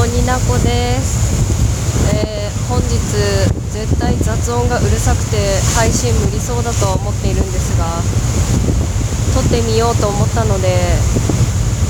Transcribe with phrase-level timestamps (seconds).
[0.00, 2.96] もになこです、えー本日
[3.68, 5.36] 絶対雑音がうるさくて
[5.76, 7.84] 配信無理そうだと思っているんですが
[9.34, 10.96] 撮ってみようと思ったので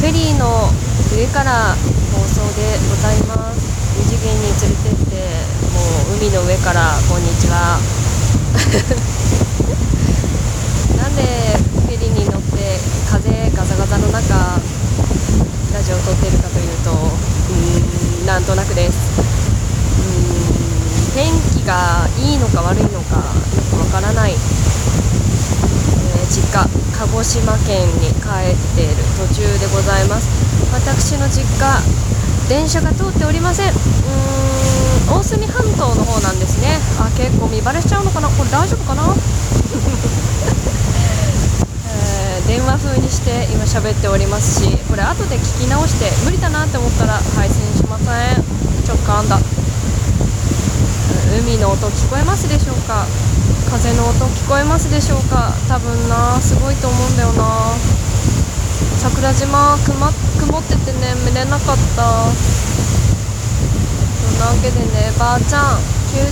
[0.00, 0.72] フェリーの
[1.14, 1.76] 上から
[2.10, 3.70] 放送でございます
[4.00, 5.28] 二次元に連れてって
[5.76, 7.78] もう海の上からこんにちは
[10.96, 11.22] なんで
[11.86, 12.80] フェリーに乗って
[13.12, 14.58] 風ガザガザの中
[15.70, 18.96] ラジオを撮ってるいうとうーんなんとなくです。
[19.18, 20.08] うー
[21.10, 23.22] ん天気がいいのか悪いのかよ
[23.70, 24.40] くわからない、えー
[26.32, 26.64] 実家
[26.98, 30.28] 鹿児島県に帰っている途中でございます。
[30.72, 31.82] 私の実家
[32.48, 33.68] 電車が通っておりません。
[33.68, 36.78] うーん大隅半島の方なんですね。
[36.98, 38.28] あ結構見バレしちゃうのかな？
[38.28, 39.01] これ大丈夫かな？
[42.72, 48.08] えー電話風にして今喋っておりますしこれ後で聞き直して無理だなって思ったら配信しません。
[48.84, 49.36] ちょっかんだ。
[51.36, 53.04] 海の音聞こえますでしょうか？
[53.68, 55.52] 風の音聞こえますでしょうか？
[55.68, 56.40] 多分な。
[56.40, 57.76] すごいと思うんだよな。
[58.96, 60.08] 桜島くま
[60.40, 62.32] 曇っててね見れなかった。
[64.16, 65.80] そんなわけでねばあちゃん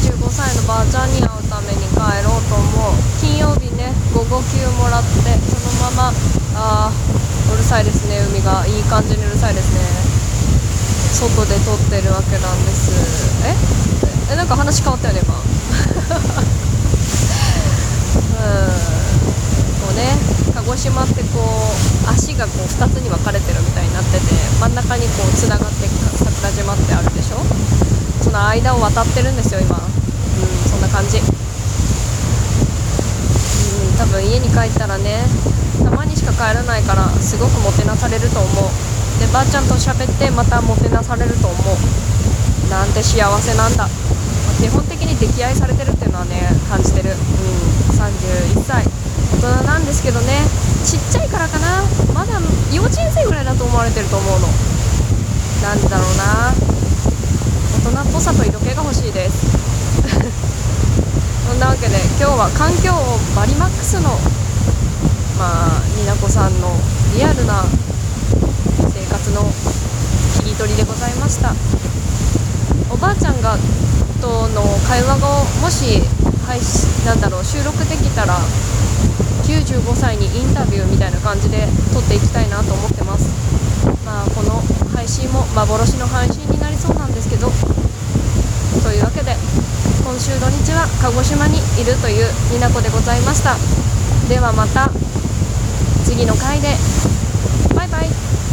[0.09, 2.97] 95歳のばあちゃんに会うために帰ろうと思う。
[3.21, 6.13] 金曜日ね午後休もらってそまま
[6.55, 6.91] あ
[7.53, 8.67] うるさいですね海が。
[8.67, 9.81] いい感じにうるさいですね。
[11.13, 12.91] 外で撮ってるわけなんです。
[13.45, 13.55] え？
[14.33, 15.35] えなんか話変わったよね今。
[15.35, 15.41] うん。
[19.81, 20.17] こうね
[20.55, 21.41] 鹿児島ってこ
[22.07, 24.27] う足がこう2つに分かれてるみたいになってて
[24.61, 27.43] 真ん中にこうつながって桜島ってあるでしょ？
[28.25, 29.77] その間を渡ってるんですよ今。
[29.77, 29.83] うん
[30.71, 31.21] そんな感じ。
[34.21, 35.25] 分家に帰ったらね
[35.83, 38.69] たまにしか帰らないからすごくもてなされると思う。
[39.19, 42.71] でばあちゃんと喋ってまたもてなされると思う。
[42.71, 43.89] なんて幸せなんだ。
[43.89, 43.91] ま
[44.61, 47.11] 基本的に溺愛されてるっていうのはね感じてる。
[47.11, 47.17] うん
[47.97, 48.85] 31歳
[49.41, 50.45] 大人なんですけどね。
[50.85, 51.83] ちっちゃいからかな。
[52.13, 52.41] まだ
[52.73, 54.49] 幼稚園生ぐらいだと思われてると思うの。
[55.63, 56.53] なんだろうな。
[57.85, 59.70] 大人っぽさと色気が欲しいです。
[62.21, 64.13] 今日は環境音バリマックスの
[65.41, 66.69] まあになこさんの
[67.17, 67.65] リアルな
[68.93, 69.49] 生活の
[70.37, 71.57] 切り取りでございました。
[72.93, 73.57] おばあちゃんが
[74.21, 75.33] との会話が
[75.65, 76.05] もし
[76.45, 78.37] 配信なんだろう収録できたら
[79.49, 81.65] 95歳にインタビューみたいな感じで
[81.97, 83.33] 撮っていきたいなと思ってます。
[84.05, 84.61] まあこの
[84.93, 87.49] 配信も幻の配信になりそうなんですけど
[90.31, 93.57] 週土日は鹿児島にいるというになこでございました。
[94.29, 94.91] ではまた
[96.05, 96.69] 次の回で。
[97.75, 98.50] バイバイ。